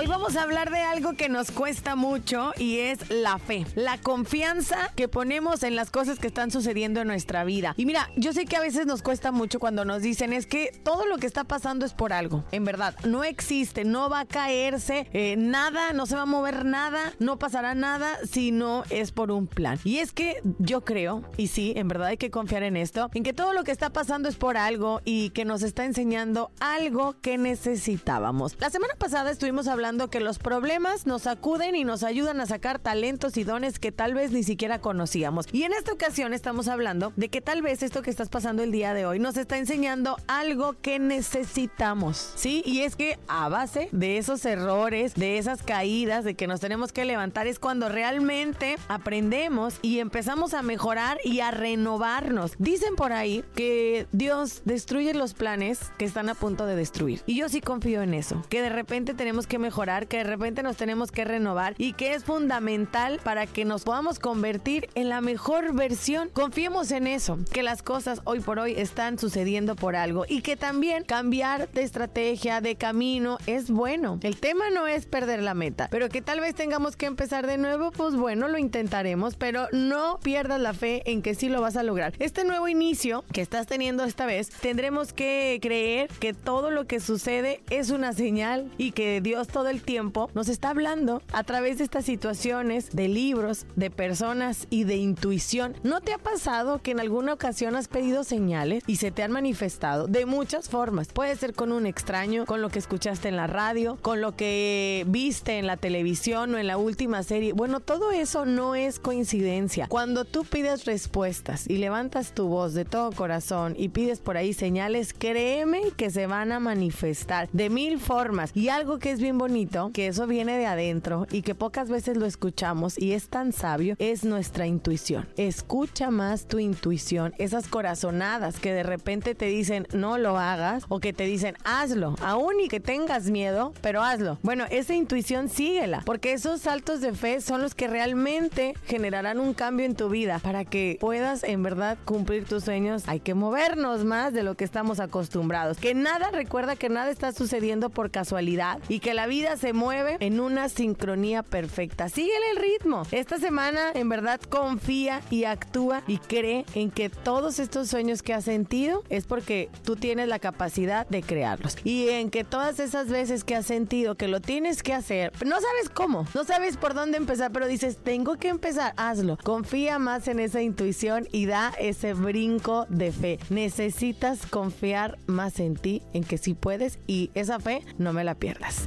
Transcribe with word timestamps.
Hoy 0.00 0.06
vamos 0.06 0.36
a 0.36 0.44
hablar 0.44 0.70
de 0.70 0.78
algo 0.78 1.14
que 1.14 1.28
nos 1.28 1.50
cuesta 1.50 1.96
mucho 1.96 2.52
y 2.56 2.78
es 2.78 3.10
la 3.10 3.40
fe, 3.40 3.66
la 3.74 3.98
confianza 3.98 4.92
que 4.94 5.08
ponemos 5.08 5.64
en 5.64 5.74
las 5.74 5.90
cosas 5.90 6.20
que 6.20 6.28
están 6.28 6.52
sucediendo 6.52 7.00
en 7.00 7.08
nuestra 7.08 7.42
vida. 7.42 7.74
Y 7.76 7.84
mira, 7.84 8.08
yo 8.14 8.32
sé 8.32 8.44
que 8.44 8.54
a 8.54 8.60
veces 8.60 8.86
nos 8.86 9.02
cuesta 9.02 9.32
mucho 9.32 9.58
cuando 9.58 9.84
nos 9.84 10.00
dicen 10.00 10.32
es 10.32 10.46
que 10.46 10.70
todo 10.84 11.04
lo 11.06 11.18
que 11.18 11.26
está 11.26 11.42
pasando 11.42 11.84
es 11.84 11.94
por 11.94 12.12
algo. 12.12 12.44
En 12.52 12.64
verdad, 12.64 12.94
no 13.04 13.24
existe, 13.24 13.84
no 13.84 14.08
va 14.08 14.20
a 14.20 14.24
caerse 14.24 15.08
eh, 15.12 15.34
nada, 15.36 15.92
no 15.92 16.06
se 16.06 16.14
va 16.14 16.22
a 16.22 16.26
mover 16.26 16.64
nada, 16.64 17.12
no 17.18 17.40
pasará 17.40 17.74
nada 17.74 18.18
si 18.24 18.52
no 18.52 18.84
es 18.90 19.10
por 19.10 19.32
un 19.32 19.48
plan. 19.48 19.80
Y 19.82 19.98
es 19.98 20.12
que 20.12 20.40
yo 20.60 20.84
creo, 20.84 21.24
y 21.36 21.48
sí, 21.48 21.72
en 21.74 21.88
verdad 21.88 22.06
hay 22.06 22.18
que 22.18 22.30
confiar 22.30 22.62
en 22.62 22.76
esto, 22.76 23.10
en 23.14 23.24
que 23.24 23.32
todo 23.32 23.52
lo 23.52 23.64
que 23.64 23.72
está 23.72 23.90
pasando 23.90 24.28
es 24.28 24.36
por 24.36 24.58
algo 24.58 25.00
y 25.04 25.30
que 25.30 25.44
nos 25.44 25.64
está 25.64 25.84
enseñando 25.84 26.52
algo 26.60 27.16
que 27.20 27.36
necesitábamos. 27.36 28.54
La 28.60 28.70
semana 28.70 28.94
pasada 28.96 29.32
estuvimos 29.32 29.66
hablando 29.66 29.87
que 29.88 30.20
los 30.20 30.38
problemas 30.38 31.06
nos 31.06 31.26
acuden 31.26 31.74
y 31.74 31.82
nos 31.82 32.02
ayudan 32.02 32.42
a 32.42 32.46
sacar 32.46 32.78
talentos 32.78 33.38
y 33.38 33.44
dones 33.44 33.78
que 33.78 33.90
tal 33.90 34.12
vez 34.12 34.32
ni 34.32 34.42
siquiera 34.42 34.82
conocíamos. 34.82 35.46
Y 35.50 35.62
en 35.62 35.72
esta 35.72 35.92
ocasión 35.92 36.34
estamos 36.34 36.68
hablando 36.68 37.14
de 37.16 37.30
que 37.30 37.40
tal 37.40 37.62
vez 37.62 37.82
esto 37.82 38.02
que 38.02 38.10
estás 38.10 38.28
pasando 38.28 38.62
el 38.62 38.70
día 38.70 38.92
de 38.92 39.06
hoy 39.06 39.18
nos 39.18 39.38
está 39.38 39.56
enseñando 39.56 40.18
algo 40.26 40.74
que 40.82 40.98
necesitamos. 40.98 42.32
Sí, 42.36 42.62
y 42.66 42.80
es 42.80 42.96
que 42.96 43.18
a 43.28 43.48
base 43.48 43.88
de 43.90 44.18
esos 44.18 44.44
errores, 44.44 45.14
de 45.14 45.38
esas 45.38 45.62
caídas, 45.62 46.22
de 46.22 46.34
que 46.34 46.46
nos 46.46 46.60
tenemos 46.60 46.92
que 46.92 47.06
levantar, 47.06 47.46
es 47.46 47.58
cuando 47.58 47.88
realmente 47.88 48.76
aprendemos 48.88 49.78
y 49.80 50.00
empezamos 50.00 50.52
a 50.52 50.60
mejorar 50.60 51.16
y 51.24 51.40
a 51.40 51.50
renovarnos. 51.50 52.52
Dicen 52.58 52.94
por 52.94 53.14
ahí 53.14 53.42
que 53.54 54.06
Dios 54.12 54.60
destruye 54.66 55.14
los 55.14 55.32
planes 55.32 55.80
que 55.96 56.04
están 56.04 56.28
a 56.28 56.34
punto 56.34 56.66
de 56.66 56.76
destruir. 56.76 57.22
Y 57.24 57.36
yo 57.36 57.48
sí 57.48 57.62
confío 57.62 58.02
en 58.02 58.12
eso, 58.12 58.42
que 58.50 58.60
de 58.60 58.68
repente 58.68 59.14
tenemos 59.14 59.46
que 59.46 59.58
mejorar 59.58 59.77
que 59.78 60.16
de 60.16 60.24
repente 60.24 60.64
nos 60.64 60.76
tenemos 60.76 61.12
que 61.12 61.24
renovar 61.24 61.76
y 61.78 61.92
que 61.92 62.14
es 62.14 62.24
fundamental 62.24 63.20
para 63.22 63.46
que 63.46 63.64
nos 63.64 63.84
podamos 63.84 64.18
convertir 64.18 64.88
en 64.96 65.08
la 65.08 65.20
mejor 65.20 65.72
versión. 65.72 66.30
Confiemos 66.30 66.90
en 66.90 67.06
eso, 67.06 67.38
que 67.52 67.62
las 67.62 67.84
cosas 67.84 68.20
hoy 68.24 68.40
por 68.40 68.58
hoy 68.58 68.74
están 68.76 69.20
sucediendo 69.20 69.76
por 69.76 69.94
algo 69.94 70.24
y 70.28 70.42
que 70.42 70.56
también 70.56 71.04
cambiar 71.04 71.70
de 71.70 71.84
estrategia, 71.84 72.60
de 72.60 72.74
camino 72.74 73.38
es 73.46 73.70
bueno. 73.70 74.18
El 74.22 74.40
tema 74.40 74.68
no 74.70 74.88
es 74.88 75.06
perder 75.06 75.44
la 75.44 75.54
meta, 75.54 75.86
pero 75.92 76.08
que 76.08 76.22
tal 76.22 76.40
vez 76.40 76.56
tengamos 76.56 76.96
que 76.96 77.06
empezar 77.06 77.46
de 77.46 77.56
nuevo, 77.56 77.92
pues 77.92 78.16
bueno, 78.16 78.48
lo 78.48 78.58
intentaremos, 78.58 79.36
pero 79.36 79.68
no 79.70 80.18
pierdas 80.24 80.60
la 80.60 80.74
fe 80.74 81.08
en 81.08 81.22
que 81.22 81.36
sí 81.36 81.48
lo 81.48 81.60
vas 81.60 81.76
a 81.76 81.84
lograr. 81.84 82.14
Este 82.18 82.42
nuevo 82.42 82.66
inicio 82.66 83.24
que 83.32 83.42
estás 83.42 83.68
teniendo 83.68 84.02
esta 84.02 84.26
vez, 84.26 84.50
tendremos 84.50 85.12
que 85.12 85.60
creer 85.62 86.10
que 86.18 86.34
todo 86.34 86.72
lo 86.72 86.88
que 86.88 86.98
sucede 86.98 87.60
es 87.70 87.90
una 87.90 88.12
señal 88.12 88.72
y 88.76 88.90
que 88.90 89.20
Dios 89.20 89.46
todo 89.46 89.67
el 89.68 89.82
tiempo 89.82 90.30
nos 90.34 90.48
está 90.48 90.70
hablando 90.70 91.22
a 91.32 91.44
través 91.44 91.78
de 91.78 91.84
estas 91.84 92.04
situaciones, 92.04 92.90
de 92.90 93.08
libros, 93.08 93.66
de 93.76 93.90
personas 93.90 94.66
y 94.70 94.84
de 94.84 94.96
intuición. 94.96 95.74
¿No 95.82 96.00
te 96.00 96.12
ha 96.12 96.18
pasado 96.18 96.80
que 96.82 96.92
en 96.92 97.00
alguna 97.00 97.32
ocasión 97.32 97.76
has 97.76 97.88
pedido 97.88 98.24
señales 98.24 98.84
y 98.86 98.96
se 98.96 99.10
te 99.10 99.22
han 99.22 99.32
manifestado 99.32 100.06
de 100.06 100.26
muchas 100.26 100.68
formas? 100.68 101.08
Puede 101.08 101.36
ser 101.36 101.54
con 101.54 101.72
un 101.72 101.86
extraño, 101.86 102.46
con 102.46 102.62
lo 102.62 102.68
que 102.68 102.78
escuchaste 102.78 103.28
en 103.28 103.36
la 103.36 103.46
radio, 103.46 103.98
con 104.00 104.20
lo 104.20 104.36
que 104.36 105.04
viste 105.08 105.58
en 105.58 105.66
la 105.66 105.76
televisión 105.76 106.54
o 106.54 106.58
en 106.58 106.66
la 106.66 106.78
última 106.78 107.22
serie. 107.22 107.52
Bueno, 107.52 107.80
todo 107.80 108.10
eso 108.12 108.46
no 108.46 108.74
es 108.74 108.98
coincidencia. 108.98 109.86
Cuando 109.88 110.24
tú 110.24 110.44
pides 110.44 110.84
respuestas 110.84 111.68
y 111.68 111.78
levantas 111.78 112.32
tu 112.32 112.48
voz 112.48 112.74
de 112.74 112.84
todo 112.84 113.12
corazón 113.12 113.74
y 113.76 113.88
pides 113.88 114.20
por 114.20 114.36
ahí 114.36 114.52
señales, 114.52 115.12
créeme 115.12 115.82
que 115.96 116.10
se 116.10 116.26
van 116.26 116.52
a 116.52 116.60
manifestar 116.60 117.48
de 117.52 117.70
mil 117.70 117.98
formas. 117.98 118.52
Y 118.54 118.68
algo 118.68 118.98
que 118.98 119.10
es 119.10 119.20
bien 119.20 119.38
bonito 119.38 119.47
que 119.92 120.08
eso 120.08 120.26
viene 120.26 120.58
de 120.58 120.66
adentro 120.66 121.26
y 121.30 121.40
que 121.40 121.54
pocas 121.54 121.88
veces 121.88 122.18
lo 122.18 122.26
escuchamos 122.26 122.98
y 122.98 123.12
es 123.12 123.28
tan 123.28 123.52
sabio, 123.52 123.96
es 123.98 124.22
nuestra 124.22 124.66
intuición. 124.66 125.26
Escucha 125.36 126.10
más 126.10 126.46
tu 126.46 126.58
intuición, 126.58 127.34
esas 127.38 127.66
corazonadas 127.66 128.60
que 128.60 128.74
de 128.74 128.82
repente 128.82 129.34
te 129.34 129.46
dicen 129.46 129.86
no 129.94 130.18
lo 130.18 130.38
hagas 130.38 130.84
o 130.88 131.00
que 131.00 131.14
te 131.14 131.24
dicen 131.24 131.56
hazlo, 131.64 132.14
aún 132.20 132.60
y 132.60 132.68
que 132.68 132.78
tengas 132.78 133.30
miedo, 133.30 133.72
pero 133.80 134.02
hazlo. 134.02 134.38
Bueno, 134.42 134.64
esa 134.70 134.94
intuición 134.94 135.48
síguela, 135.48 136.02
porque 136.04 136.34
esos 136.34 136.60
saltos 136.60 137.00
de 137.00 137.14
fe 137.14 137.40
son 137.40 137.62
los 137.62 137.74
que 137.74 137.88
realmente 137.88 138.74
generarán 138.86 139.40
un 139.40 139.54
cambio 139.54 139.86
en 139.86 139.96
tu 139.96 140.10
vida 140.10 140.40
para 140.40 140.66
que 140.66 140.98
puedas 141.00 141.42
en 141.42 141.62
verdad 141.62 141.96
cumplir 142.04 142.44
tus 142.44 142.64
sueños. 142.64 143.04
Hay 143.06 143.20
que 143.20 143.34
movernos 143.34 144.04
más 144.04 144.34
de 144.34 144.42
lo 144.42 144.56
que 144.56 144.64
estamos 144.64 145.00
acostumbrados. 145.00 145.78
Que 145.78 145.94
nada, 145.94 146.30
recuerda 146.30 146.76
que 146.76 146.90
nada 146.90 147.10
está 147.10 147.32
sucediendo 147.32 147.88
por 147.88 148.10
casualidad 148.10 148.78
y 148.88 149.00
que 149.00 149.14
la 149.14 149.26
se 149.56 149.72
mueve 149.72 150.16
en 150.20 150.40
una 150.40 150.68
sincronía 150.68 151.42
perfecta. 151.42 152.08
Síguele 152.08 152.50
el 152.50 152.56
ritmo. 152.56 153.02
Esta 153.12 153.38
semana 153.38 153.90
en 153.94 154.08
verdad 154.08 154.40
confía 154.40 155.20
y 155.30 155.44
actúa 155.44 156.02
y 156.06 156.18
cree 156.18 156.64
en 156.74 156.90
que 156.90 157.08
todos 157.08 157.58
estos 157.58 157.88
sueños 157.88 158.22
que 158.22 158.34
has 158.34 158.44
sentido 158.44 159.02
es 159.08 159.26
porque 159.26 159.70
tú 159.84 159.96
tienes 159.96 160.28
la 160.28 160.38
capacidad 160.38 161.06
de 161.08 161.22
crearlos. 161.22 161.76
Y 161.84 162.08
en 162.08 162.30
que 162.30 162.44
todas 162.44 162.80
esas 162.80 163.08
veces 163.08 163.44
que 163.44 163.54
has 163.54 163.66
sentido 163.66 164.16
que 164.16 164.28
lo 164.28 164.40
tienes 164.40 164.82
que 164.82 164.92
hacer, 164.92 165.32
no 165.44 165.56
sabes 165.60 165.88
cómo, 165.92 166.26
no 166.34 166.44
sabes 166.44 166.76
por 166.76 166.94
dónde 166.94 167.16
empezar, 167.16 167.52
pero 167.52 167.66
dices, 167.66 167.98
tengo 168.02 168.36
que 168.36 168.48
empezar, 168.48 168.94
hazlo. 168.96 169.38
Confía 169.42 169.98
más 169.98 170.28
en 170.28 170.40
esa 170.40 170.62
intuición 170.62 171.28
y 171.32 171.46
da 171.46 171.72
ese 171.78 172.14
brinco 172.14 172.86
de 172.88 173.12
fe. 173.12 173.38
Necesitas 173.50 174.46
confiar 174.46 175.18
más 175.26 175.60
en 175.60 175.76
ti, 175.76 176.02
en 176.12 176.24
que 176.24 176.38
sí 176.38 176.54
puedes 176.54 176.98
y 177.06 177.30
esa 177.34 177.58
fe 177.60 177.82
no 177.98 178.12
me 178.12 178.24
la 178.24 178.34
pierdas. 178.34 178.86